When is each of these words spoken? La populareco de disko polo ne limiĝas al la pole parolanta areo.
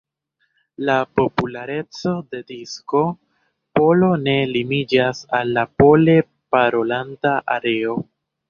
La 0.87 0.93
populareco 1.19 2.13
de 2.31 2.39
disko 2.53 3.03
polo 3.81 4.11
ne 4.25 4.35
limiĝas 4.55 5.23
al 5.41 5.55
la 5.59 5.69
pole 5.83 6.19
parolanta 6.57 7.37
areo. 7.59 7.99